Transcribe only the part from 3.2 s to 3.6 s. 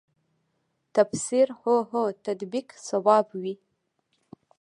وي.